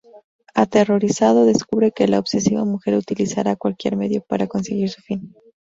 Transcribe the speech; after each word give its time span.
Aterrorizado, 0.55 1.45
descubre 1.45 1.91
que 1.91 2.07
la 2.07 2.17
obsesiva 2.17 2.65
mujer 2.65 2.95
utilizará 2.95 3.55
cualquier 3.55 3.97
medio 3.97 4.23
para 4.27 4.47
conseguir 4.47 4.89
su 4.89 4.99
fin. 5.03 5.35